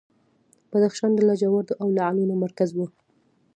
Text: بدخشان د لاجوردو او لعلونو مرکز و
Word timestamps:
بدخشان 0.71 1.11
د 1.15 1.19
لاجوردو 1.27 1.73
او 1.81 1.87
لعلونو 1.97 2.33
مرکز 2.43 2.69
و 2.73 2.79